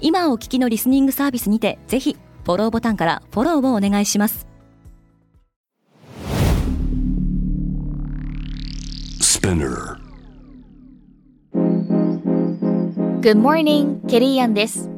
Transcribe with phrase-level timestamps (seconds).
[0.00, 4.46] 今お聞きのリスニングサービスにてぜひフォローボタンからフォローをお願いします。
[13.20, 14.88] Good morning, ケリーアンです。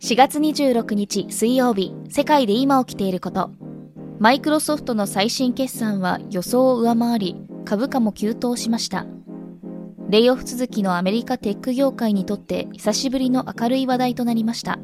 [0.00, 3.50] 4月26日水曜日世界で今起きていること。
[4.18, 7.36] マイクロソフトの最新決算は予想を上回り
[7.66, 9.06] 株価も急騰しました
[10.08, 14.78] レイオフ続きのアメリカテック業界にとって久しぶりの明るい話題となりました。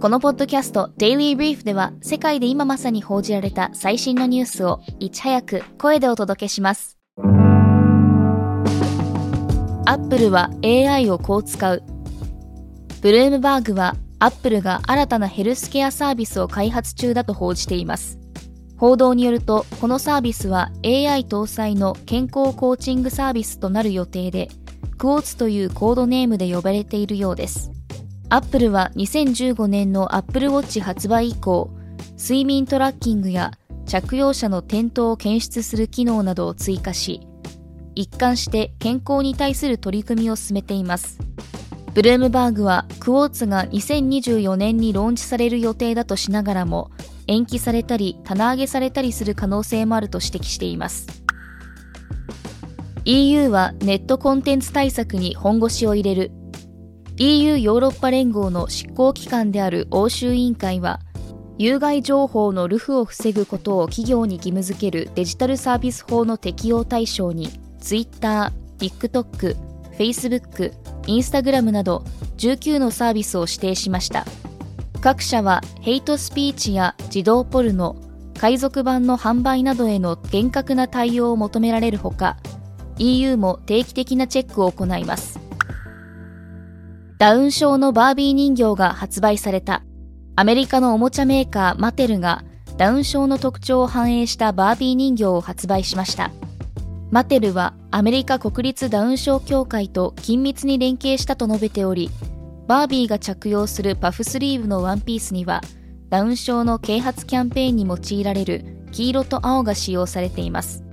[0.00, 6.96] このポッドキャスト Daily Brief では世界で今まさに報じられた最新のニュースをいち早く声でお届けします。
[7.18, 7.22] ア
[9.96, 11.82] ップルは AI をこう使う。
[13.00, 18.21] ブルームバーグはアップルが新たなヘルスケアサービスを開発中だと報じています。
[18.82, 24.48] 報道によるとこのサービスは AI 搭載の健康コーチングサービスとなる予定で
[24.98, 27.70] クォーツというコードネームで呼ばれているようです。
[28.28, 31.70] アップルは2015年の Apple Watch 発売以降
[32.18, 33.52] 睡眠トラッキングや
[33.86, 37.20] 着用者の転倒を検出する機能などを追加し
[37.94, 41.20] 一貫して健康に対する取り組みを進めています。
[41.94, 46.90] ブルームバーグはクォーツが2024年にローンチされる予定だとしながらも
[47.26, 51.06] 延期されたり棚上げされたりする可能性もあると指摘しています。
[53.04, 56.30] EU はネットコンテンツ対策に本腰を入れる。
[57.18, 61.00] EU ヨーロッパ連合の執行機関である欧州委員会は
[61.58, 69.56] 有害情報のルフを防ぐことを企業に義務付けるデジタルサービス法の適用対象に Twitter、TikTok、
[69.98, 70.72] Facebook、
[71.02, 72.04] Instagram など
[72.38, 74.24] 19のサービスを指定しました。
[75.02, 77.96] 各社はヘイトスピーチや児童ポルノ
[78.38, 82.36] 海賊版の販売などへの厳格な対応を求められるほか
[82.98, 85.40] EU も定期的なチェックを行います。
[87.18, 89.82] ダウン症のバービー人形が発売された。
[90.36, 92.44] アメリカのおもちゃメーカーマテルが
[92.76, 96.30] ダウン症の特徴を反映したバービー人形を発売しました。
[97.10, 102.08] マテルはアメリカ国立ダウン症協会と緊密に連携したと述べており、
[102.66, 105.60] バービーが着用するパフスリーブのワンピースには、
[106.08, 110.84] ダウン症の啓発キャンペーンに用いられる黄色と青が使用されています。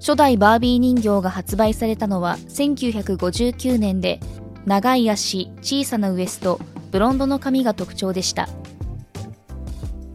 [0.00, 4.20] 初代バービー人形が発売されたのは1959年で、
[4.66, 6.60] 長い足、小さなウエスト、
[6.90, 8.48] ブロンドの髪が特徴でした。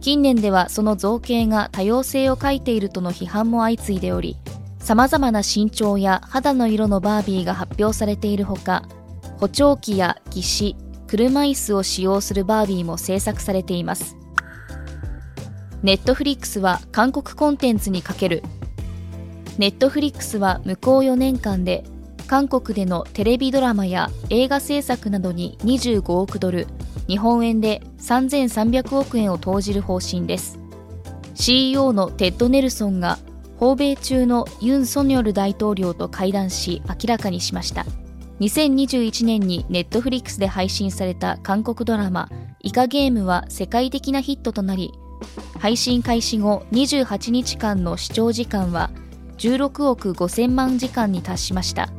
[0.00, 4.36] 近年ではその造形が多様性を欠いているとの批判も相次いでおり、
[4.78, 8.88] 様々な身長や肌の色のバービーが発表されているほか、
[9.38, 14.16] 補聴器や義手、車椅子を使用するバービーも制作されています。
[15.82, 18.44] ネットフリックスは韓国コンテンツにかける。
[19.58, 21.82] ネットフリックスは向こう4年間で
[22.28, 26.68] 韓国でのテレビドラマや映画制作などに25億ドル、
[27.08, 30.60] 日本円で3300億円を投じる方針です。
[31.34, 33.18] CEO のテッド・ネルソンが
[33.58, 37.84] 訪米中のユン・ソンニョル大統領と会談し明らかにしました
[38.40, 42.30] 2021年にネットフリックスで配信された韓国ドラマ
[42.60, 44.92] 「イカゲーム」は世界的なヒットとなり
[45.58, 48.90] 配信開始後28日間の視聴時間は
[49.36, 51.90] 16億5000万時間に達しました。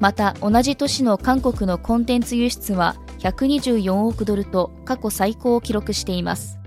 [0.00, 6.58] また同じ年の韓国のコンテンツ輸出は124億ドルと過去最高を記録しています。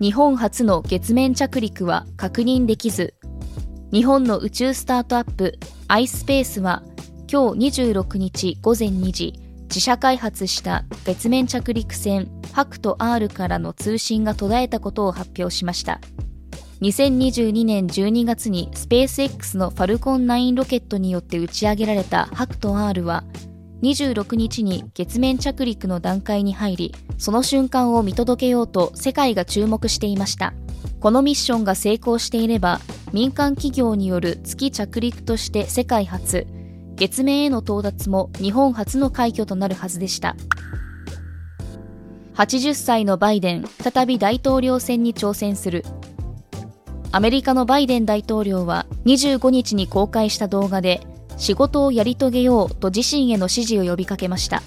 [0.00, 3.14] 日本初の月面着陸は確認できず、
[3.92, 6.82] 日本の宇宙スタートアップ iSpace は
[7.30, 9.34] 今日26日午前2時、
[9.64, 16.00] 自社開発した月面着陸船ハクト R からの通信が途絶えたことを発表しました。
[16.80, 23.24] 2022年12月にスペース X のファルコン9ロケットによって打ち上げられたハクト R は
[23.82, 30.54] 26日に月面着陸の段階に入り、その瞬間を見届けようと世界が注目していました。
[30.98, 32.80] このミッションが成功していれば、
[33.12, 36.46] 民間企業による月着陸として世界初、
[36.98, 40.36] 月面への到達も日本初の快挙となるはずでした。
[42.34, 45.84] 80歳のバイデン、再び大統領選に挑戦する。
[47.10, 51.00] アメリカのバイデン大統領は25日に公開した動画で、
[51.38, 54.62] 仕事をやり遂げようと自身への支持を呼びかけました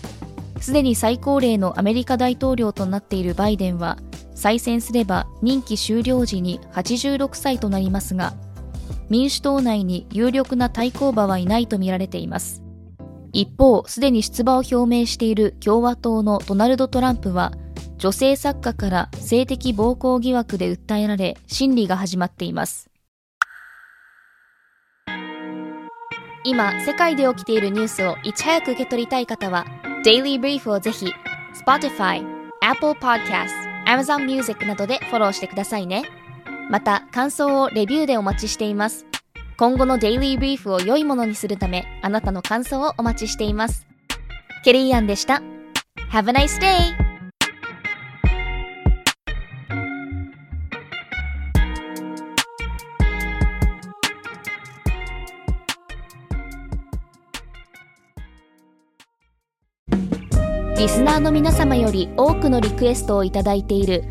[0.59, 3.97] すでに最高齢のアメリカ大統領となっているバイデンは
[4.33, 8.33] 再選すれば任期終了時に86歳となりますが
[9.11, 12.63] 民主党内に有力な対抗馬はいないとみられています。
[13.33, 17.51] 一方すでに出馬を表明している共和党のドナルド・トランプは
[17.97, 22.89] 女性作家から性的暴行疑惑で訴えられ審理が始まっています。
[26.45, 29.65] 今世界で起きているニュースをいち早く受け取りたい方は
[30.05, 31.11] Daily Brief をぜひ
[31.65, 32.25] Spotify、
[32.61, 33.49] Apple Podcast、
[33.87, 36.20] Amazon Music などでフォローしてくださいね。
[36.71, 39.05] また感想をレビューでお待ちしています。
[39.57, 43.85] 今後の Daily Brief を良いものにするためあなたの感想をお待ちしています。
[44.63, 45.41] ケリーアンでした。
[46.13, 47.11] Have a nice day!
[60.77, 64.10] リスナーの皆様より多くのリクエストをいただいている